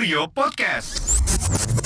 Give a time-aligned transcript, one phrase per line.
[0.00, 1.79] Kurio Podcast.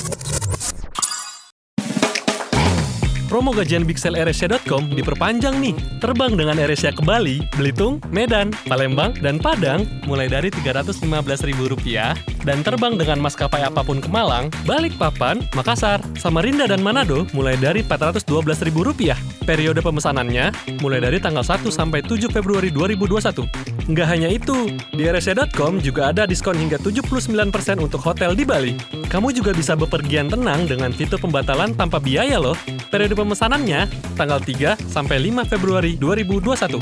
[3.35, 5.75] Promo gajian Bixel AirAsia.com diperpanjang nih.
[5.99, 12.15] Terbang dengan AirAsia ke Bali, Belitung, Medan, Palembang, dan Padang mulai dari Rp315.000
[12.47, 17.83] dan terbang dengan maskapai apa pun ke Malang, Balikpapan, Makassar, Samarinda, dan Manado mulai dari
[17.83, 19.19] Rp412.000.
[19.43, 23.91] Periode pemesanannya mulai dari tanggal 1 sampai 7 Februari 2021.
[23.91, 28.73] Nggak hanya itu, di AirAsia.com juga ada diskon hingga 79% untuk hotel di Bali.
[29.11, 32.57] Kamu juga bisa bepergian tenang dengan fitur pembatalan tanpa biaya loh.
[32.89, 33.89] Periode pemesanannya
[34.21, 36.77] tanggal 3 sampai 5 Februari 2021.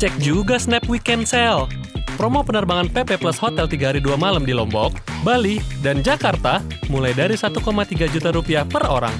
[0.00, 1.68] Cek juga Snap Weekend Sale.
[2.16, 7.12] Promo penerbangan PP plus hotel 3 hari 2 malam di Lombok, Bali, dan Jakarta mulai
[7.12, 7.60] dari 1,3
[8.08, 9.12] juta rupiah per orang.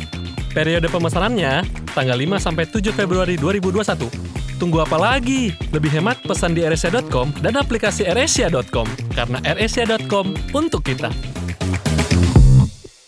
[0.56, 4.08] Periode pemesanannya tanggal 5 sampai 7 Februari 2021.
[4.56, 5.52] Tunggu apa lagi?
[5.68, 11.12] Lebih hemat pesan di AirAsia.com dan aplikasi AirAsia.com karena AirAsia.com untuk kita.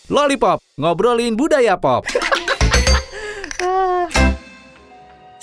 [0.09, 2.05] Lollipop, ngobrolin budaya pop.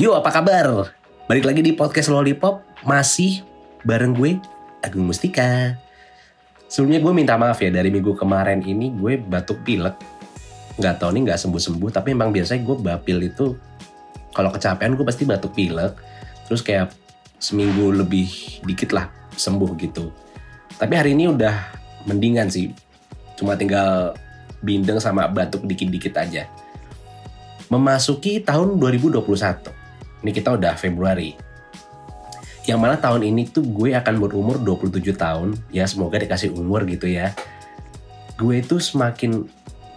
[0.07, 0.95] Yo, apa kabar?
[1.27, 3.43] Balik lagi di podcast Lollipop, masih
[3.83, 4.39] bareng gue,
[4.79, 5.75] Agung Mustika.
[6.71, 9.99] Sebelumnya gue minta maaf ya, dari minggu kemarin ini gue batuk pilek.
[10.79, 13.59] Nggak tahu nih nggak sembuh-sembuh, tapi emang biasanya gue bapil itu,
[14.31, 15.99] kalau kecapean gue pasti batuk pilek.
[16.47, 16.95] Terus kayak
[17.43, 18.31] seminggu lebih
[18.63, 20.15] dikit lah sembuh gitu.
[20.79, 21.55] Tapi hari ini udah
[22.07, 22.71] mendingan sih.
[23.35, 24.15] Cuma tinggal
[24.63, 26.47] bindeng sama batuk dikit-dikit aja.
[27.75, 29.76] Memasuki tahun 2021
[30.23, 31.37] ini kita udah Februari.
[32.67, 35.55] Yang mana tahun ini tuh gue akan berumur 27 tahun.
[35.71, 37.31] Ya semoga dikasih umur gitu ya.
[38.35, 39.47] Gue itu semakin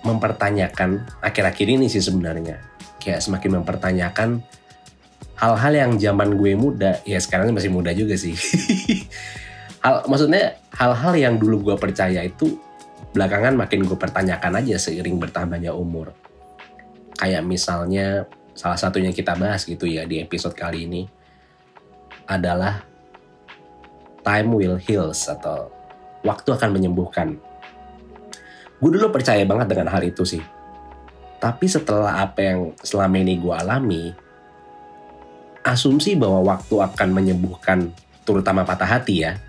[0.06, 2.62] mempertanyakan akhir-akhir ini sih sebenarnya.
[3.02, 4.30] Kayak semakin mempertanyakan
[5.34, 7.02] hal-hal yang zaman gue muda.
[7.10, 8.38] Ya sekarang masih muda juga sih.
[9.84, 12.60] hal maksudnya hal-hal yang dulu gue percaya itu
[13.18, 16.14] belakangan makin gue pertanyakan aja seiring bertambahnya umur.
[17.18, 18.30] Kayak misalnya
[18.60, 21.08] salah satunya kita bahas gitu ya di episode kali ini
[22.28, 22.84] adalah
[24.20, 25.72] time will heals atau
[26.28, 27.40] waktu akan menyembuhkan.
[28.84, 30.44] Gue dulu percaya banget dengan hal itu sih.
[31.40, 34.12] Tapi setelah apa yang selama ini gue alami,
[35.64, 37.96] asumsi bahwa waktu akan menyembuhkan
[38.28, 39.40] terutama patah hati ya,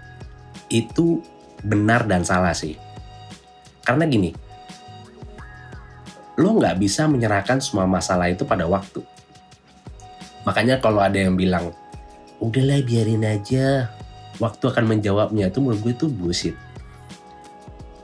[0.70, 1.18] itu
[1.66, 2.78] benar dan salah sih.
[3.82, 4.30] Karena gini,
[6.38, 9.02] lo nggak bisa menyerahkan semua masalah itu pada waktu.
[10.46, 11.74] Makanya kalau ada yang bilang,
[12.40, 13.92] udahlah biarin aja,
[14.40, 16.56] waktu akan menjawabnya itu menurut gue itu bullshit.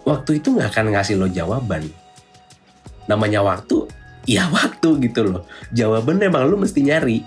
[0.06, 1.88] Waktu itu nggak akan ngasih lo jawaban.
[3.10, 3.88] Namanya waktu,
[4.28, 5.43] ya waktu gitu loh.
[5.72, 7.25] Jawaban emang lo mesti nyari.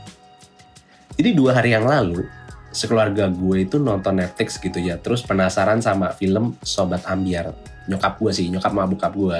[1.20, 2.24] Jadi dua hari yang lalu,
[2.72, 4.96] sekeluarga gue itu nonton Netflix gitu ya.
[5.02, 7.52] Terus penasaran sama film Sobat Ambiar.
[7.90, 9.40] Nyokap gue sih, nyokap sama bokap gue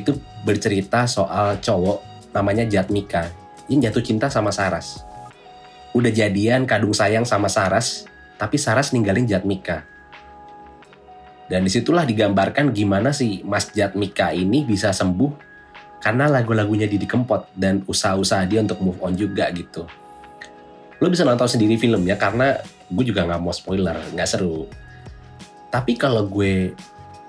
[0.00, 3.32] itu bercerita soal cowok namanya Jatmika
[3.66, 5.02] yang jatuh cinta sama Saras.
[5.96, 8.04] Udah jadian kadung sayang sama Saras,
[8.36, 9.88] tapi Saras ninggalin Jatmika.
[11.46, 15.30] Dan di situlah digambarkan gimana sih Mas Jatmika ini bisa sembuh
[16.02, 19.86] karena lagu-lagunya Didi Kempot dan usaha-usaha dia untuk move on juga gitu.
[20.98, 22.58] Lo bisa nonton sendiri filmnya karena
[22.90, 24.66] gue juga nggak mau spoiler, nggak seru.
[25.70, 26.74] Tapi kalau gue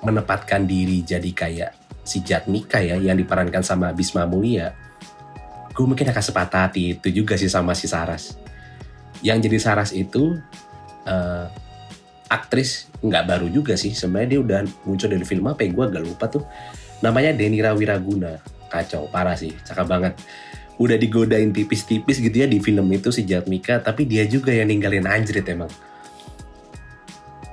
[0.02, 1.72] menempatkan diri jadi kayak
[2.08, 4.72] si Jatmika ya yang diperankan sama Bisma Mulia,
[5.76, 8.40] gue mungkin akan sepatah hati itu juga sih sama si Saras.
[9.20, 10.40] Yang jadi Saras itu
[11.04, 11.46] uh,
[12.32, 13.92] aktris nggak baru juga sih.
[13.92, 15.70] Sebenarnya dia udah muncul dari film apa ya?
[15.76, 16.48] Gue agak lupa tuh.
[17.04, 18.40] Namanya Denira Wiraguna
[18.72, 19.52] kacau parah sih.
[19.68, 20.14] Cakep banget.
[20.80, 25.06] Udah digodain tipis-tipis gitu ya di film itu si Jatmika tapi dia juga yang ninggalin
[25.06, 25.70] anjrit emang.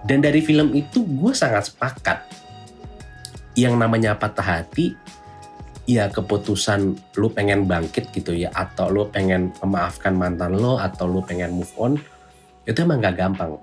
[0.05, 2.44] Dan dari film itu gue sangat sepakat
[3.55, 4.99] yang namanya patah hati
[5.85, 11.21] ya keputusan lu pengen bangkit gitu ya atau lu pengen memaafkan mantan lo atau lu
[11.21, 11.95] pengen move on
[12.65, 13.61] itu emang gak gampang.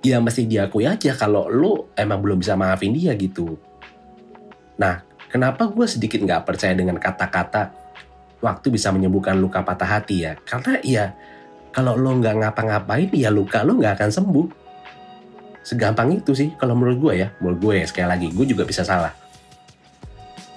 [0.00, 3.60] Ya mesti diakui aja kalau lu emang belum bisa maafin dia gitu.
[4.80, 7.68] Nah kenapa gue sedikit nggak percaya dengan kata-kata
[8.40, 10.40] waktu bisa menyembuhkan luka patah hati ya?
[10.40, 11.04] Karena ya
[11.76, 14.46] kalau lo nggak ngapa-ngapain ya luka lo nggak akan sembuh
[15.70, 17.28] Segampang itu sih kalau menurut gue ya.
[17.38, 19.14] Menurut gue ya sekali lagi gue juga bisa salah.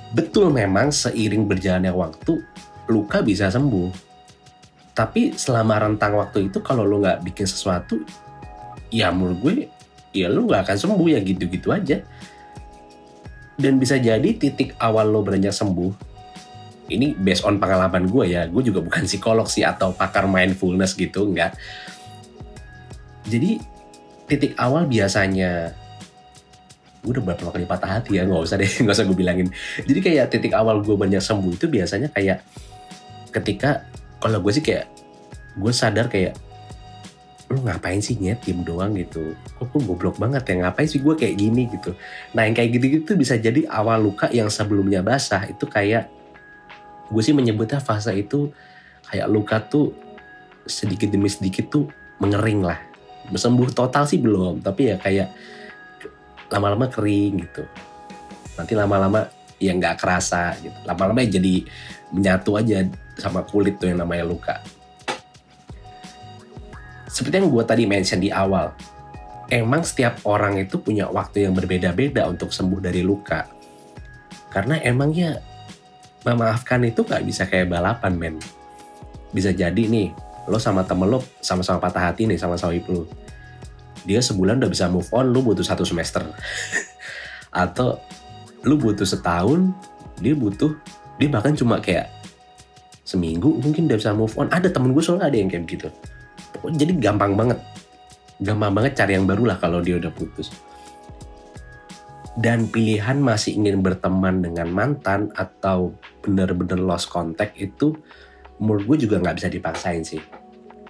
[0.09, 2.41] Betul memang seiring berjalannya waktu
[2.89, 3.93] luka bisa sembuh.
[4.97, 8.01] Tapi selama rentang waktu itu kalau lo nggak bikin sesuatu,
[8.89, 9.53] ya menurut gue
[10.13, 12.01] ya lo nggak akan sembuh ya gitu-gitu aja.
[13.53, 15.93] Dan bisa jadi titik awal lo beranjak sembuh,
[16.89, 21.29] ini based on pengalaman gue ya, gue juga bukan psikolog sih atau pakar mindfulness gitu,
[21.29, 21.57] enggak.
[23.25, 23.61] Jadi
[24.27, 25.73] titik awal biasanya
[27.03, 29.47] gue udah berapa kali patah hati ya nggak usah deh nggak usah gue bilangin.
[29.83, 32.39] Jadi kayak titik awal gue banyak sembuh itu biasanya kayak
[33.35, 33.83] ketika
[34.23, 34.87] kalau gue sih kayak
[35.59, 36.39] gue sadar kayak
[37.51, 39.35] lu ngapain sih nyet diem doang gitu?
[39.59, 41.67] Kok gue goblok banget ya ngapain sih gue kayak gini?
[41.67, 41.91] Gitu.
[42.31, 46.07] Nah yang kayak gitu-gitu bisa jadi awal luka yang sebelumnya basah itu kayak
[47.11, 48.47] gue sih menyebutnya fase itu
[49.11, 49.91] kayak luka tuh
[50.63, 51.91] sedikit demi sedikit tuh
[52.23, 52.92] mengering lah
[53.31, 55.29] sembuh total sih belum tapi ya kayak
[56.51, 57.63] lama-lama kering gitu.
[58.59, 59.25] Nanti lama-lama
[59.57, 60.75] ya nggak kerasa gitu.
[60.85, 61.63] Lama-lama ya jadi
[62.13, 62.85] menyatu aja
[63.17, 64.55] sama kulit tuh yang namanya luka.
[67.09, 68.73] Seperti yang gue tadi mention di awal
[69.53, 73.45] emang setiap orang itu punya waktu yang berbeda-beda untuk sembuh dari luka.
[74.49, 75.37] Karena emang ya
[76.25, 78.35] memaafkan itu nggak bisa kayak balapan men.
[79.29, 80.13] Bisa jadi nih
[80.47, 83.07] lo sama temen lo sama-sama patah hati nih sama sawip lo.
[84.03, 86.23] Dia sebulan udah bisa move on lo butuh satu semester.
[87.63, 87.99] Atau
[88.63, 89.71] lo butuh setahun
[90.19, 90.71] dia butuh
[91.19, 92.07] dia bahkan cuma kayak
[93.03, 94.51] seminggu mungkin udah bisa move on.
[94.51, 95.89] Ada temen gue soalnya ada yang kayak gitu
[96.71, 97.59] jadi gampang banget.
[98.39, 100.53] Gampang banget cari yang baru lah kalau dia udah putus.
[102.33, 105.93] Dan pilihan masih ingin berteman dengan mantan atau
[106.25, 107.93] bener-bener lost contact itu
[108.63, 110.23] menurut gue juga nggak bisa dipaksain sih.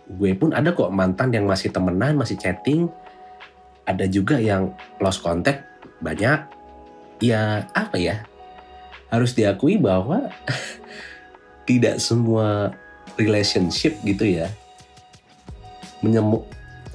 [0.05, 2.85] Gue pun ada kok mantan yang masih temenan masih chatting.
[3.89, 5.65] Ada juga yang lost contact
[5.99, 6.45] banyak.
[7.17, 8.21] Ya apa ya?
[9.09, 10.29] Harus diakui bahwa
[11.67, 12.77] tidak semua
[13.17, 14.53] relationship gitu ya
[16.03, 16.43] menyembuh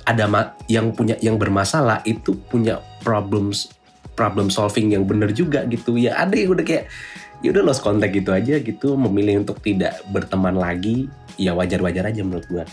[0.05, 0.29] ada
[0.69, 3.73] yang punya yang bermasalah itu punya problems
[4.13, 5.97] problem solving yang bener juga gitu.
[5.97, 6.91] Ya ada yang udah kayak
[7.45, 11.07] ya udah lost contact gitu aja gitu memilih untuk tidak berteman lagi
[11.39, 12.65] ya wajar-wajar aja menurut gue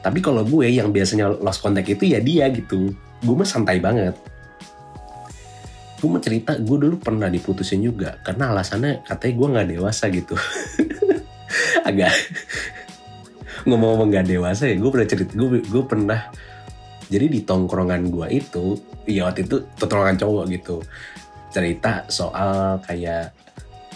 [0.00, 2.92] tapi kalau gue yang biasanya lost contact itu ya dia gitu.
[3.20, 4.16] Gue mah santai banget.
[6.00, 10.34] Gue mau cerita gue dulu pernah diputusin juga karena alasannya katanya gue nggak dewasa gitu.
[11.88, 12.12] Agak
[13.68, 16.20] ngomong-ngomong gak dewasa ya gue pernah cerita gue gue pernah.
[17.10, 20.76] Jadi di tongkrongan gue itu ya waktu itu tongkrongan cowok gitu
[21.50, 23.34] cerita soal kayak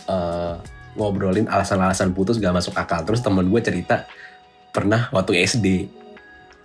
[0.08, 0.58] uh,
[0.94, 3.02] ngobrolin alasan-alasan putus gak masuk akal.
[3.02, 4.06] Terus temen gue cerita
[4.74, 5.66] pernah waktu SD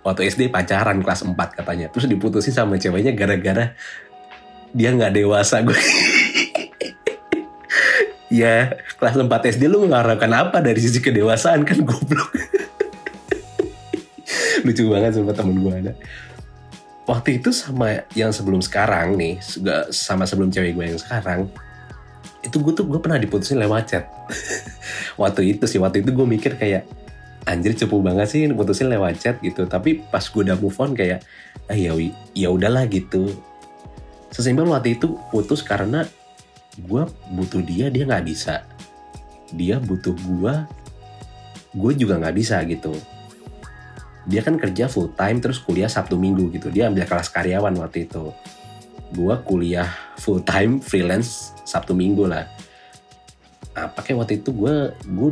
[0.00, 1.86] waktu SD pacaran kelas 4 katanya.
[1.92, 3.76] Terus diputusin sama ceweknya gara-gara
[4.72, 5.62] dia nggak dewasa.
[5.66, 5.76] Gue
[8.30, 11.66] ya kelas 4 SD lu mengharapkan apa dari sisi kedewasaan?
[11.66, 12.30] Kan goblok.
[14.64, 15.92] Lucu banget sama temen gue ada.
[17.08, 19.42] Waktu itu sama yang sebelum sekarang nih
[19.90, 21.50] sama sebelum cewek gue yang sekarang
[22.40, 24.04] itu gue tuh gue pernah diputusin lewat chat.
[25.20, 26.88] Waktu itu sih waktu itu gue mikir kayak
[27.44, 29.68] anjir cepu banget sih putusin lewat chat gitu.
[29.68, 31.20] Tapi pas gue udah move on kayak
[31.68, 31.92] ah ya
[32.32, 33.28] ya udahlah gitu.
[34.32, 36.08] Sesimpel waktu itu putus karena
[36.80, 37.02] gue
[37.36, 38.64] butuh dia dia nggak bisa.
[39.52, 40.54] Dia butuh gue
[41.76, 42.96] gue juga nggak bisa gitu.
[44.24, 46.72] Dia kan kerja full time terus kuliah sabtu minggu gitu.
[46.72, 48.32] Dia ambil kelas karyawan waktu itu.
[49.12, 49.90] Gue kuliah
[50.20, 52.44] full time freelance sabtu minggu lah.
[53.72, 55.30] Nah, pakai waktu itu gue gue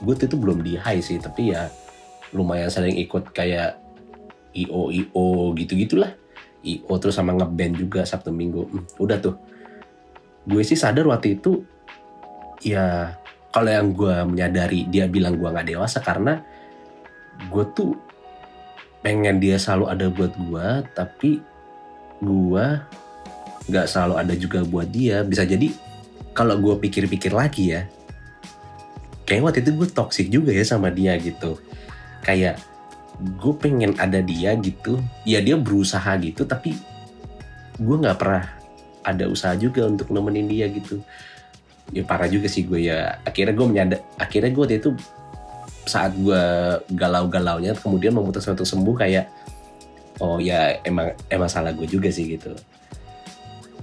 [0.00, 1.68] gue itu belum di high sih tapi ya
[2.32, 3.76] lumayan sering ikut kayak
[4.56, 6.16] io io gitu gitulah
[6.64, 8.64] io terus sama ngeband juga sabtu minggu.
[8.72, 9.36] Hmm, udah tuh.
[10.48, 11.68] Gue sih sadar waktu itu
[12.64, 13.12] ya
[13.52, 16.40] kalau yang gue menyadari dia bilang gue nggak dewasa karena
[17.52, 17.92] gue tuh
[19.02, 21.42] pengen dia selalu ada buat gue tapi
[22.22, 22.66] gue
[23.68, 25.22] nggak selalu ada juga buat dia.
[25.26, 25.70] Bisa jadi
[26.32, 27.84] kalau gue pikir-pikir lagi ya
[29.28, 31.56] kayak waktu itu gue toxic juga ya sama dia gitu.
[32.24, 32.60] Kayak
[33.18, 34.98] gue pengen ada dia gitu.
[35.22, 36.74] Ya dia berusaha gitu tapi
[37.78, 38.44] gue nggak pernah
[39.02, 41.00] ada usaha juga untuk nemenin dia gitu.
[41.92, 43.22] Ya parah juga sih gue ya.
[43.22, 44.90] Akhirnya gue menyadar akhirnya gue waktu itu
[45.82, 46.42] saat gue
[46.94, 49.26] galau-galaunya kemudian memutuskan untuk sembuh kayak
[50.22, 52.54] oh ya emang emang salah gue juga sih gitu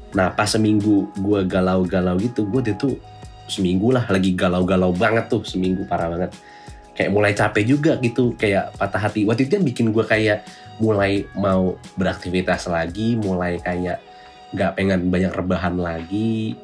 [0.10, 2.98] nah pas seminggu gue galau-galau gitu gue itu
[3.50, 6.32] seminggu lah lagi galau-galau banget tuh seminggu parah banget.
[6.94, 9.26] Kayak mulai capek juga gitu kayak patah hati.
[9.26, 10.46] Waktu itu yang bikin gue kayak
[10.80, 14.00] mulai mau beraktivitas lagi mulai kayak
[14.56, 16.56] nggak pengen banyak rebahan lagi.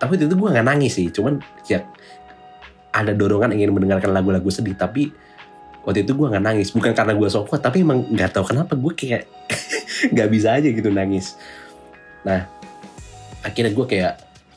[0.00, 1.84] Tapi itu gue nggak nangis sih cuman ya
[2.96, 5.12] ada dorongan ingin mendengarkan lagu-lagu sedih tapi
[5.84, 6.72] waktu itu gue nggak nangis.
[6.72, 9.22] Bukan karena gue sok kuat tapi emang nggak tahu kenapa gue kayak
[10.14, 11.34] nggak bisa aja gitu nangis.
[12.22, 12.55] Nah
[13.46, 14.14] akhirnya gue kayak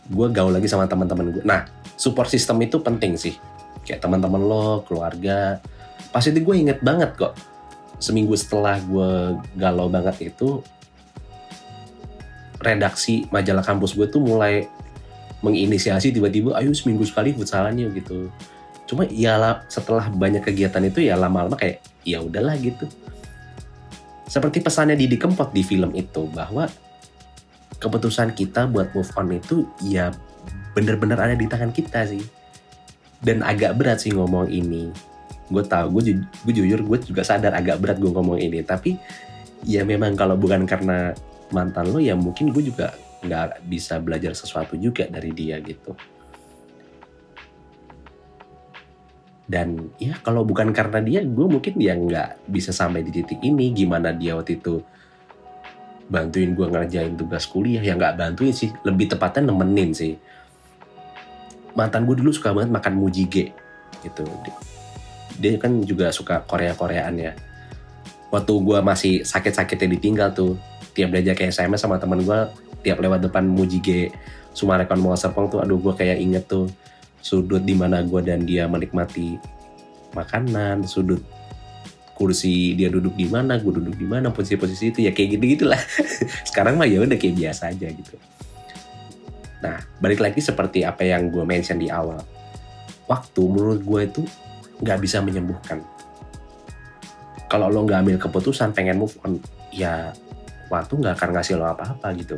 [0.10, 1.69] gue gaul lagi sama teman-teman gue nah
[2.00, 3.36] support system itu penting sih.
[3.84, 5.60] Kayak teman-teman lo keluarga.
[6.15, 7.36] Pas itu gue inget banget kok
[8.00, 10.63] seminggu setelah gue galau banget itu
[12.63, 14.72] redaksi majalah kampus gue tuh mulai
[15.43, 18.31] menginisiasi tiba-tiba ayo seminggu sekali futsalan yuk gitu.
[18.88, 22.89] Cuma ya lah, setelah banyak kegiatan itu ya lama-lama kayak ya udahlah gitu.
[24.25, 26.65] Seperti pesannya Didi Kempot di film itu bahwa
[27.80, 30.12] keputusan kita buat move on itu ya
[30.76, 32.22] bener-bener ada di tangan kita sih.
[33.20, 34.92] Dan agak berat sih ngomong ini.
[35.52, 38.64] Gue tau gue, ju- gue jujur gue juga sadar agak berat gue ngomong ini.
[38.64, 38.96] Tapi
[39.68, 41.12] ya memang kalau bukan karena
[41.52, 45.92] mantan lo ya mungkin gue juga nggak bisa belajar sesuatu juga dari dia gitu.
[49.50, 53.76] Dan ya kalau bukan karena dia gue mungkin ya nggak bisa sampai di titik ini.
[53.76, 54.80] Gimana dia waktu itu
[56.10, 57.80] bantuin gue ngerjain tugas kuliah.
[57.80, 60.18] Ya nggak bantuin sih lebih tepatnya nemenin sih.
[61.78, 63.54] Mantan gue dulu suka banget makan mujige
[64.01, 64.25] gitu.
[65.39, 67.38] Dia kan juga suka Korea Koreaan ya.
[68.30, 70.60] Waktu gue masih sakit-sakitnya ditinggal tuh
[70.94, 72.39] tiap belajar kayak SMS sama teman gue
[72.84, 74.12] tiap lewat depan Mujige
[74.51, 76.68] Sumarekon Mall Serpong tuh aduh gue kayak inget tuh
[77.24, 79.39] sudut di mana gue dan dia menikmati
[80.16, 81.24] makanan sudut
[82.20, 85.80] kursi dia duduk di mana gue duduk di mana posisi-posisi itu ya kayak gitu gitulah
[86.52, 88.20] sekarang mah ya udah kayak biasa aja gitu
[89.64, 92.20] nah balik lagi seperti apa yang gue mention di awal
[93.08, 94.22] waktu menurut gue itu
[94.84, 95.80] nggak bisa menyembuhkan
[97.48, 99.40] kalau lo nggak ambil keputusan pengen move on
[99.72, 100.12] ya
[100.68, 102.36] waktu nggak akan ngasih lo apa-apa gitu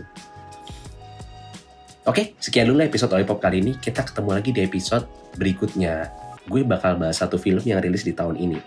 [2.01, 3.77] Oke, sekian dulu episode Lollipop kali ini.
[3.77, 5.05] Kita ketemu lagi di episode
[5.37, 6.09] berikutnya.
[6.49, 8.57] Gue bakal bahas satu film yang rilis di tahun ini.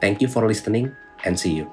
[0.00, 1.70] Thank you for listening and see you.